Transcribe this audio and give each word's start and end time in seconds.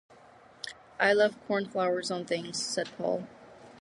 “I 0.99 1.13
love 1.13 1.37
cornflowers 1.47 2.09
on 2.09 2.25
things,” 2.25 2.57
said 2.59 2.89
Paul. 2.97 3.27